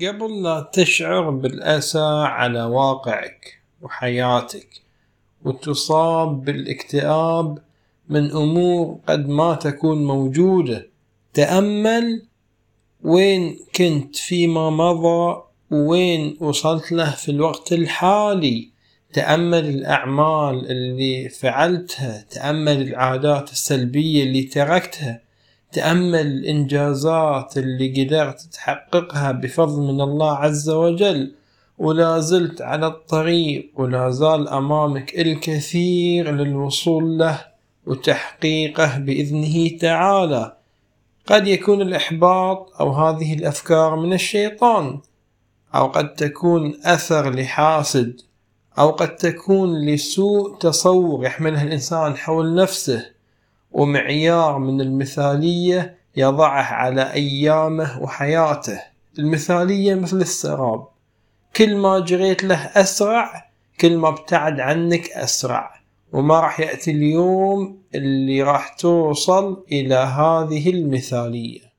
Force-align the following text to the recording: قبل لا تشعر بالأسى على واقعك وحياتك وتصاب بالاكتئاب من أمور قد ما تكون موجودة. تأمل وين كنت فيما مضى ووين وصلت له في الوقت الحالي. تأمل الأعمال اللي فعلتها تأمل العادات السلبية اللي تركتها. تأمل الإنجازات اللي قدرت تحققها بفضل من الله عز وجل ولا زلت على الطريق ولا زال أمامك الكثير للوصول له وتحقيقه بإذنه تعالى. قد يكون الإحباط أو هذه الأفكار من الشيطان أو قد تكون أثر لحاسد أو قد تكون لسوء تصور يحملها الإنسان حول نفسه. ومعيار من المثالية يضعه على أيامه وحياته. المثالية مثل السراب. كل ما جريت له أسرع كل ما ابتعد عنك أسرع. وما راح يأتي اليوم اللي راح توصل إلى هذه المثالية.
قبل 0.00 0.42
لا 0.42 0.70
تشعر 0.72 1.30
بالأسى 1.30 2.24
على 2.24 2.62
واقعك 2.62 3.62
وحياتك 3.82 4.68
وتصاب 5.44 6.44
بالاكتئاب 6.44 7.58
من 8.08 8.30
أمور 8.30 8.98
قد 9.08 9.28
ما 9.28 9.54
تكون 9.54 10.04
موجودة. 10.04 10.88
تأمل 11.34 12.22
وين 13.02 13.58
كنت 13.74 14.16
فيما 14.16 14.70
مضى 14.70 15.42
ووين 15.70 16.36
وصلت 16.40 16.92
له 16.92 17.10
في 17.10 17.30
الوقت 17.30 17.72
الحالي. 17.72 18.70
تأمل 19.12 19.68
الأعمال 19.68 20.70
اللي 20.70 21.28
فعلتها 21.28 22.26
تأمل 22.30 22.82
العادات 22.82 23.52
السلبية 23.52 24.22
اللي 24.24 24.42
تركتها. 24.42 25.20
تأمل 25.72 26.26
الإنجازات 26.26 27.58
اللي 27.58 28.04
قدرت 28.04 28.40
تحققها 28.40 29.32
بفضل 29.32 29.82
من 29.82 30.00
الله 30.00 30.36
عز 30.36 30.70
وجل 30.70 31.34
ولا 31.78 32.18
زلت 32.20 32.62
على 32.62 32.86
الطريق 32.86 33.70
ولا 33.74 34.10
زال 34.10 34.48
أمامك 34.48 35.14
الكثير 35.18 36.30
للوصول 36.30 37.18
له 37.18 37.44
وتحقيقه 37.86 38.98
بإذنه 38.98 39.78
تعالى. 39.78 40.56
قد 41.26 41.46
يكون 41.46 41.82
الإحباط 41.82 42.72
أو 42.80 42.92
هذه 42.92 43.34
الأفكار 43.34 43.96
من 43.96 44.12
الشيطان 44.12 45.00
أو 45.74 45.86
قد 45.86 46.14
تكون 46.14 46.74
أثر 46.84 47.30
لحاسد 47.30 48.20
أو 48.78 48.90
قد 48.90 49.16
تكون 49.16 49.86
لسوء 49.86 50.56
تصور 50.58 51.24
يحملها 51.24 51.62
الإنسان 51.62 52.16
حول 52.16 52.54
نفسه. 52.54 53.06
ومعيار 53.72 54.58
من 54.58 54.80
المثالية 54.80 55.98
يضعه 56.16 56.62
على 56.62 57.12
أيامه 57.12 58.02
وحياته. 58.02 58.80
المثالية 59.18 59.94
مثل 59.94 60.16
السراب. 60.16 60.86
كل 61.56 61.76
ما 61.76 61.98
جريت 61.98 62.44
له 62.44 62.56
أسرع 62.56 63.50
كل 63.80 63.96
ما 63.96 64.08
ابتعد 64.08 64.60
عنك 64.60 65.10
أسرع. 65.10 65.82
وما 66.12 66.40
راح 66.40 66.60
يأتي 66.60 66.90
اليوم 66.90 67.82
اللي 67.94 68.42
راح 68.42 68.68
توصل 68.68 69.64
إلى 69.72 69.94
هذه 69.94 70.70
المثالية. 70.70 71.71